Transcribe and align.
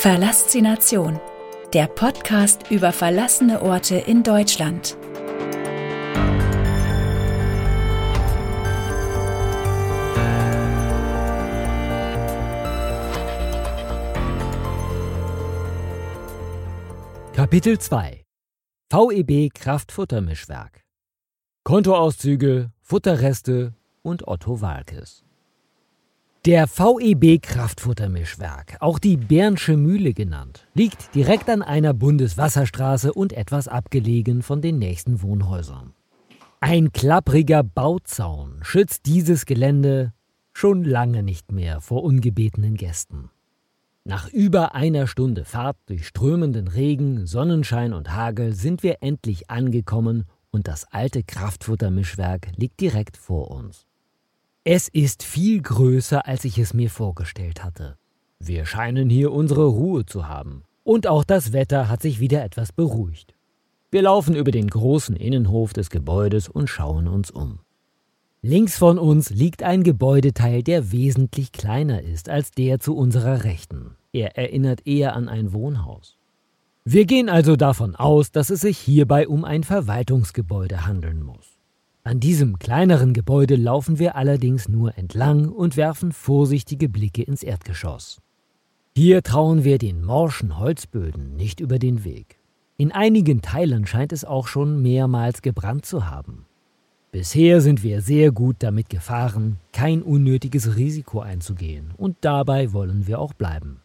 Verlassination, 0.00 1.20
der 1.74 1.86
Podcast 1.86 2.70
über 2.70 2.90
verlassene 2.90 3.60
Orte 3.60 3.96
in 3.96 4.22
Deutschland. 4.22 4.96
Kapitel 17.34 17.78
2 17.78 18.24
VEB 18.90 19.52
Kraftfuttermischwerk. 19.52 20.80
Kontoauszüge, 21.64 22.72
Futterreste 22.80 23.74
und 24.00 24.26
Otto 24.26 24.62
Walkes 24.62 25.26
der 26.46 26.66
VEB 26.66 27.42
Kraftfuttermischwerk, 27.42 28.78
auch 28.80 28.98
die 28.98 29.18
Bernsche 29.18 29.76
Mühle 29.76 30.14
genannt, 30.14 30.66
liegt 30.72 31.14
direkt 31.14 31.50
an 31.50 31.60
einer 31.60 31.92
Bundeswasserstraße 31.92 33.12
und 33.12 33.34
etwas 33.34 33.68
abgelegen 33.68 34.42
von 34.42 34.62
den 34.62 34.78
nächsten 34.78 35.20
Wohnhäusern. 35.20 35.92
Ein 36.60 36.92
klappriger 36.92 37.62
Bauzaun 37.62 38.60
schützt 38.62 39.04
dieses 39.04 39.44
Gelände 39.44 40.14
schon 40.54 40.82
lange 40.82 41.22
nicht 41.22 41.52
mehr 41.52 41.82
vor 41.82 42.02
ungebetenen 42.02 42.74
Gästen. 42.74 43.30
Nach 44.04 44.26
über 44.32 44.74
einer 44.74 45.06
Stunde 45.06 45.44
Fahrt 45.44 45.76
durch 45.86 46.06
strömenden 46.06 46.68
Regen, 46.68 47.26
Sonnenschein 47.26 47.92
und 47.92 48.14
Hagel 48.14 48.54
sind 48.54 48.82
wir 48.82 49.02
endlich 49.02 49.50
angekommen 49.50 50.24
und 50.50 50.68
das 50.68 50.86
alte 50.90 51.22
Kraftfuttermischwerk 51.22 52.48
liegt 52.56 52.80
direkt 52.80 53.18
vor 53.18 53.50
uns. 53.50 53.89
Es 54.64 54.88
ist 54.88 55.22
viel 55.22 55.62
größer, 55.62 56.26
als 56.26 56.44
ich 56.44 56.58
es 56.58 56.74
mir 56.74 56.90
vorgestellt 56.90 57.64
hatte. 57.64 57.96
Wir 58.38 58.66
scheinen 58.66 59.08
hier 59.08 59.32
unsere 59.32 59.64
Ruhe 59.64 60.04
zu 60.04 60.28
haben. 60.28 60.64
Und 60.84 61.06
auch 61.06 61.24
das 61.24 61.54
Wetter 61.54 61.88
hat 61.88 62.02
sich 62.02 62.20
wieder 62.20 62.44
etwas 62.44 62.70
beruhigt. 62.70 63.34
Wir 63.90 64.02
laufen 64.02 64.34
über 64.34 64.50
den 64.50 64.68
großen 64.68 65.16
Innenhof 65.16 65.72
des 65.72 65.88
Gebäudes 65.88 66.48
und 66.48 66.68
schauen 66.68 67.08
uns 67.08 67.30
um. 67.30 67.60
Links 68.42 68.76
von 68.76 68.98
uns 68.98 69.30
liegt 69.30 69.62
ein 69.62 69.82
Gebäudeteil, 69.82 70.62
der 70.62 70.92
wesentlich 70.92 71.52
kleiner 71.52 72.02
ist 72.02 72.28
als 72.28 72.50
der 72.50 72.80
zu 72.80 72.94
unserer 72.94 73.44
Rechten. 73.44 73.96
Er 74.12 74.36
erinnert 74.36 74.86
eher 74.86 75.16
an 75.16 75.30
ein 75.30 75.54
Wohnhaus. 75.54 76.18
Wir 76.84 77.06
gehen 77.06 77.30
also 77.30 77.56
davon 77.56 77.96
aus, 77.96 78.30
dass 78.30 78.50
es 78.50 78.60
sich 78.60 78.78
hierbei 78.78 79.26
um 79.26 79.46
ein 79.46 79.64
Verwaltungsgebäude 79.64 80.86
handeln 80.86 81.22
muss. 81.22 81.49
An 82.02 82.18
diesem 82.18 82.58
kleineren 82.58 83.12
Gebäude 83.12 83.56
laufen 83.56 83.98
wir 83.98 84.16
allerdings 84.16 84.68
nur 84.68 84.96
entlang 84.96 85.48
und 85.48 85.76
werfen 85.76 86.12
vorsichtige 86.12 86.88
Blicke 86.88 87.22
ins 87.22 87.42
Erdgeschoss. 87.42 88.22
Hier 88.96 89.22
trauen 89.22 89.64
wir 89.64 89.76
den 89.76 90.02
morschen 90.02 90.58
Holzböden 90.58 91.36
nicht 91.36 91.60
über 91.60 91.78
den 91.78 92.02
Weg. 92.04 92.38
In 92.78 92.90
einigen 92.90 93.42
Teilen 93.42 93.86
scheint 93.86 94.12
es 94.12 94.24
auch 94.24 94.48
schon 94.48 94.80
mehrmals 94.80 95.42
gebrannt 95.42 95.84
zu 95.84 96.08
haben. 96.08 96.46
Bisher 97.12 97.60
sind 97.60 97.82
wir 97.82 98.00
sehr 98.00 98.32
gut 98.32 98.56
damit 98.60 98.88
gefahren, 98.88 99.58
kein 99.72 100.02
unnötiges 100.02 100.76
Risiko 100.76 101.20
einzugehen, 101.20 101.90
und 101.98 102.16
dabei 102.22 102.72
wollen 102.72 103.06
wir 103.06 103.18
auch 103.18 103.34
bleiben. 103.34 103.80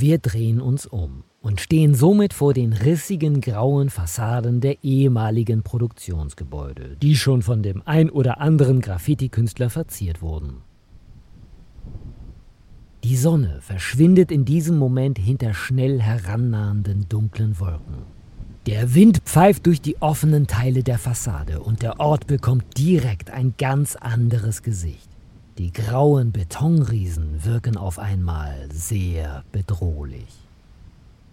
Wir 0.00 0.18
drehen 0.18 0.60
uns 0.60 0.86
um 0.86 1.24
und 1.40 1.60
stehen 1.60 1.92
somit 1.92 2.32
vor 2.32 2.54
den 2.54 2.72
rissigen 2.72 3.40
grauen 3.40 3.90
Fassaden 3.90 4.60
der 4.60 4.84
ehemaligen 4.84 5.64
Produktionsgebäude, 5.64 6.96
die 7.02 7.16
schon 7.16 7.42
von 7.42 7.64
dem 7.64 7.82
ein 7.84 8.08
oder 8.08 8.40
anderen 8.40 8.80
Graffiti-Künstler 8.80 9.70
verziert 9.70 10.22
wurden. 10.22 10.58
Die 13.02 13.16
Sonne 13.16 13.58
verschwindet 13.60 14.30
in 14.30 14.44
diesem 14.44 14.78
Moment 14.78 15.18
hinter 15.18 15.52
schnell 15.52 16.00
herannahenden 16.00 17.08
dunklen 17.08 17.58
Wolken. 17.58 18.04
Der 18.66 18.94
Wind 18.94 19.22
pfeift 19.24 19.66
durch 19.66 19.80
die 19.80 20.00
offenen 20.00 20.46
Teile 20.46 20.84
der 20.84 20.98
Fassade 20.98 21.58
und 21.58 21.82
der 21.82 21.98
Ort 21.98 22.28
bekommt 22.28 22.78
direkt 22.78 23.32
ein 23.32 23.54
ganz 23.58 23.96
anderes 23.96 24.62
Gesicht. 24.62 25.07
Die 25.58 25.72
grauen 25.72 26.30
Betonriesen 26.30 27.44
wirken 27.44 27.76
auf 27.76 27.98
einmal 27.98 28.68
sehr 28.70 29.42
bedrohlich. 29.50 30.46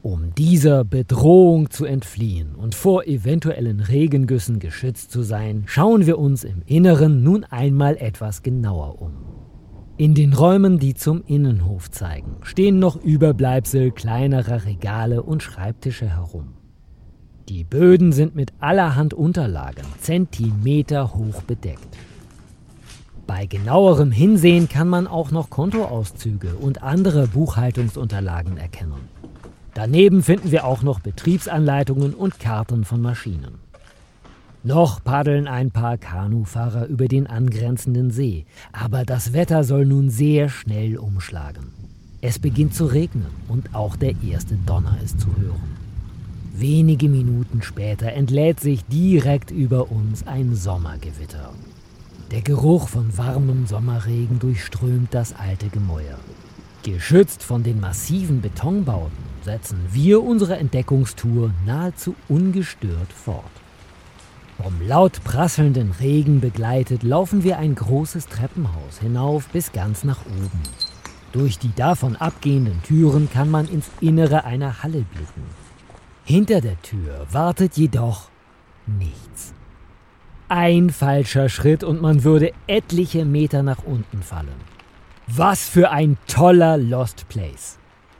Um 0.01 0.33
dieser 0.33 0.83
Bedrohung 0.83 1.69
zu 1.69 1.85
entfliehen 1.85 2.55
und 2.55 2.73
vor 2.73 3.05
eventuellen 3.05 3.81
Regengüssen 3.81 4.57
geschützt 4.57 5.11
zu 5.11 5.21
sein, 5.21 5.65
schauen 5.67 6.07
wir 6.07 6.17
uns 6.17 6.43
im 6.43 6.63
Inneren 6.65 7.21
nun 7.21 7.43
einmal 7.43 7.97
etwas 7.97 8.41
genauer 8.41 8.99
um. 8.99 9.11
In 9.97 10.15
den 10.15 10.33
Räumen, 10.33 10.79
die 10.79 10.95
zum 10.95 11.23
Innenhof 11.27 11.91
zeigen, 11.91 12.37
stehen 12.41 12.79
noch 12.79 12.95
Überbleibsel 12.95 13.91
kleinerer 13.91 14.65
Regale 14.65 15.21
und 15.21 15.43
Schreibtische 15.43 16.09
herum. 16.09 16.55
Die 17.47 17.63
Böden 17.63 18.11
sind 18.11 18.33
mit 18.33 18.53
allerhand 18.59 19.13
Unterlagen 19.13 19.85
Zentimeter 19.99 21.13
hoch 21.13 21.43
bedeckt. 21.43 21.95
Bei 23.27 23.47
genauerem 23.47 24.11
Hinsehen 24.11 24.69
kann 24.69 24.87
man 24.87 25.07
auch 25.07 25.31
noch 25.31 25.49
Kontoauszüge 25.49 26.55
und 26.55 26.83
andere 26.83 27.27
Buchhaltungsunterlagen 27.27 28.57
erkennen. 28.57 29.09
Daneben 29.73 30.21
finden 30.21 30.51
wir 30.51 30.65
auch 30.65 30.83
noch 30.83 30.99
Betriebsanleitungen 30.99 32.13
und 32.13 32.39
Karten 32.39 32.85
von 32.85 33.01
Maschinen. 33.01 33.59
Noch 34.63 35.03
paddeln 35.03 35.47
ein 35.47 35.71
paar 35.71 35.97
Kanufahrer 35.97 36.85
über 36.87 37.07
den 37.07 37.27
angrenzenden 37.27 38.09
See, 38.09 38.45
aber 38.71 39.05
das 39.05 39.33
Wetter 39.33 39.63
soll 39.63 39.85
nun 39.85 40.09
sehr 40.09 40.49
schnell 40.49 40.97
umschlagen. 40.97 41.71
Es 42.21 42.39
beginnt 42.39 42.73
zu 42.73 42.85
regnen 42.85 43.27
und 43.47 43.75
auch 43.75 43.95
der 43.95 44.13
erste 44.23 44.55
Donner 44.65 44.97
ist 45.03 45.19
zu 45.19 45.27
hören. 45.37 45.77
Wenige 46.55 47.09
Minuten 47.09 47.61
später 47.61 48.13
entlädt 48.13 48.59
sich 48.59 48.85
direkt 48.85 49.51
über 49.51 49.91
uns 49.91 50.25
ein 50.25 50.55
Sommergewitter. 50.55 51.53
Der 52.31 52.41
Geruch 52.41 52.87
von 52.87 53.15
warmem 53.17 53.67
Sommerregen 53.67 54.39
durchströmt 54.39 55.13
das 55.13 55.35
alte 55.35 55.69
Gemäuer. 55.69 56.17
Geschützt 56.81 57.43
von 57.43 57.61
den 57.61 57.79
massiven 57.79 58.41
Betonbauten 58.41 59.23
setzen 59.43 59.79
wir 59.91 60.23
unsere 60.23 60.57
Entdeckungstour 60.57 61.51
nahezu 61.67 62.15
ungestört 62.27 63.13
fort. 63.13 63.43
Vom 64.61 64.73
laut 64.87 65.23
prasselnden 65.23 65.91
Regen 65.91 66.41
begleitet 66.41 67.03
laufen 67.03 67.43
wir 67.43 67.59
ein 67.59 67.75
großes 67.75 68.27
Treppenhaus 68.27 68.99
hinauf 69.01 69.47
bis 69.49 69.71
ganz 69.71 70.03
nach 70.03 70.25
oben. 70.25 70.63
Durch 71.31 71.59
die 71.59 71.75
davon 71.75 72.15
abgehenden 72.15 72.81
Türen 72.81 73.29
kann 73.29 73.51
man 73.51 73.67
ins 73.67 73.89
Innere 74.01 74.45
einer 74.45 74.81
Halle 74.81 75.05
blicken. 75.13 75.43
Hinter 76.23 76.61
der 76.61 76.81
Tür 76.81 77.27
wartet 77.31 77.77
jedoch 77.77 78.29
nichts. 78.87 79.53
Ein 80.47 80.91
falscher 80.91 81.49
Schritt 81.49 81.83
und 81.83 82.03
man 82.03 82.23
würde 82.23 82.51
etliche 82.67 83.25
Meter 83.25 83.63
nach 83.63 83.83
unten 83.83 84.21
fallen. 84.21 84.61
Was 85.25 85.67
für 85.67 85.89
ein 85.89 86.17
toller 86.27 86.77
Lost 86.77 87.27
Place. 87.29 87.79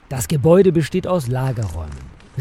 Das 0.10 0.28
Gebäude 0.28 0.72
besteht 0.72 1.06
aus 1.06 1.28
Lagerräumen, 1.28 1.94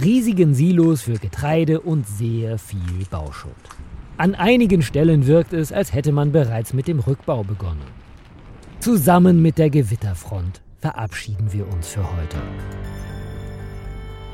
riesigen 0.02 0.54
Silos 0.54 1.02
für 1.02 1.18
Getreide 1.18 1.80
und 1.80 2.08
sehr 2.08 2.56
viel 2.56 3.04
Bauschutt. 3.10 3.52
An 4.16 4.34
einigen 4.34 4.80
Stellen 4.80 5.26
wirkt 5.26 5.52
es, 5.52 5.70
als 5.70 5.92
hätte 5.92 6.12
man 6.12 6.32
bereits 6.32 6.72
mit 6.72 6.88
dem 6.88 7.00
Rückbau 7.00 7.44
begonnen. 7.44 7.84
Zusammen 8.80 9.42
mit 9.42 9.58
der 9.58 9.68
Gewitterfront 9.68 10.62
verabschieden 10.80 11.52
wir 11.52 11.70
uns 11.70 11.88
für 11.88 12.04
heute. 12.04 12.38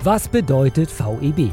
Was 0.05 0.29
bedeutet 0.29 0.91
VEB? 0.91 1.51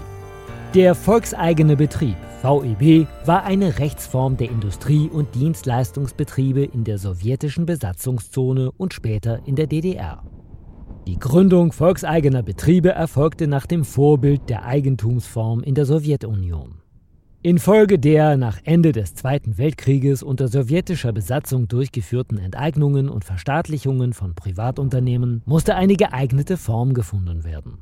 Der 0.76 0.94
volkseigene 0.94 1.76
Betrieb 1.76 2.18
VEB 2.44 3.08
war 3.26 3.46
eine 3.46 3.80
Rechtsform 3.80 4.38
der 4.38 4.52
Industrie- 4.52 5.10
und 5.10 5.34
Dienstleistungsbetriebe 5.34 6.64
in 6.64 6.84
der 6.84 7.00
sowjetischen 7.00 7.66
Besatzungszone 7.66 8.72
und 8.72 8.94
später 8.94 9.40
in 9.46 9.56
der 9.56 9.66
DDR. 9.66 10.22
Die 11.08 11.18
Gründung 11.18 11.72
volkseigener 11.72 12.44
Betriebe 12.44 12.90
erfolgte 12.90 13.48
nach 13.48 13.66
dem 13.66 13.84
Vorbild 13.84 14.50
der 14.50 14.66
Eigentumsform 14.66 15.64
in 15.64 15.74
der 15.74 15.86
Sowjetunion. 15.86 16.76
Infolge 17.42 17.98
der 17.98 18.38
nach 18.38 18.60
Ende 18.66 18.92
des 18.92 19.16
Zweiten 19.16 19.58
Weltkrieges 19.58 20.22
unter 20.22 20.48
sowjetischer 20.48 21.14
Besatzung 21.14 21.68
durchgeführten 21.68 22.38
Enteignungen 22.38 23.10
und 23.10 23.26
Verstaatlichungen 23.26 24.14
von 24.14 24.36
Privatunternehmen 24.36 25.42
musste 25.46 25.76
eine 25.76 25.96
geeignete 25.96 26.58
Form 26.58 26.94
gefunden 26.94 27.44
werden. 27.44 27.80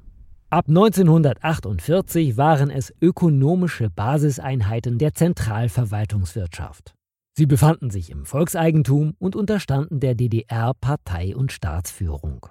Ab 0.55 0.69
1948 0.69 2.37
waren 2.37 2.69
es 2.69 2.93
ökonomische 3.01 3.89
Basiseinheiten 3.89 4.97
der 4.97 5.13
Zentralverwaltungswirtschaft. 5.13 6.95
Sie 7.37 7.45
befanden 7.45 7.89
sich 7.89 8.09
im 8.09 8.25
Volkseigentum 8.25 9.15
und 9.19 9.35
unterstanden 9.35 9.99
der 9.99 10.15
DDR-Partei- 10.15 11.35
und 11.35 11.51
Staatsführung. 11.51 12.45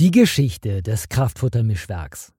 Die 0.00 0.10
Geschichte 0.10 0.82
des 0.82 1.10
Kraftfuttermischwerks. 1.10 2.32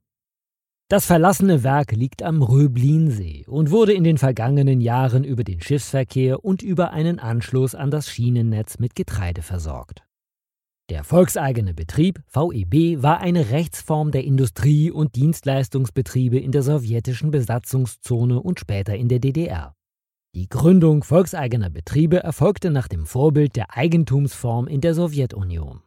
Das 0.89 1.05
verlassene 1.05 1.61
Werk 1.61 1.91
liegt 1.91 2.23
am 2.23 2.41
Röblinsee 2.41 3.45
und 3.45 3.69
wurde 3.69 3.93
in 3.93 4.03
den 4.03 4.17
vergangenen 4.17 4.81
Jahren 4.81 5.23
über 5.23 5.43
den 5.43 5.61
Schiffsverkehr 5.61 6.43
und 6.43 6.63
über 6.63 6.89
einen 6.89 7.19
Anschluss 7.19 7.75
an 7.75 7.91
das 7.91 8.09
Schienennetz 8.09 8.79
mit 8.79 8.95
Getreide 8.95 9.43
versorgt. 9.43 10.01
Der 10.91 11.05
volkseigene 11.05 11.73
Betrieb 11.73 12.19
VEB 12.33 13.01
war 13.01 13.21
eine 13.21 13.51
Rechtsform 13.51 14.11
der 14.11 14.25
Industrie- 14.25 14.91
und 14.91 15.15
Dienstleistungsbetriebe 15.15 16.37
in 16.37 16.51
der 16.51 16.63
sowjetischen 16.63 17.31
Besatzungszone 17.31 18.41
und 18.41 18.59
später 18.59 18.93
in 18.97 19.07
der 19.07 19.19
DDR. 19.19 19.73
Die 20.35 20.49
Gründung 20.49 21.05
volkseigener 21.05 21.69
Betriebe 21.69 22.21
erfolgte 22.21 22.71
nach 22.71 22.89
dem 22.89 23.05
Vorbild 23.05 23.55
der 23.55 23.77
Eigentumsform 23.77 24.67
in 24.67 24.81
der 24.81 24.93
Sowjetunion. 24.93 25.79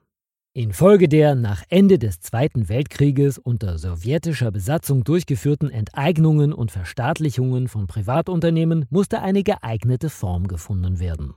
Infolge 0.55 1.07
der 1.07 1.35
nach 1.35 1.65
Ende 1.69 1.99
des 1.99 2.21
Zweiten 2.21 2.71
Weltkrieges 2.71 3.37
unter 3.37 3.77
sowjetischer 3.77 4.53
Besatzung 4.53 5.05
durchgeführten 5.05 5.69
Enteignungen 5.69 6.55
und 6.55 6.71
Verstaatlichungen 6.71 7.69
von 7.69 7.89
Privatunternehmen 7.89 8.87
musste 8.89 9.21
eine 9.21 9.43
geeignete 9.43 10.09
Form 10.09 10.49
gefunden 10.49 10.99
werden. 10.99 11.35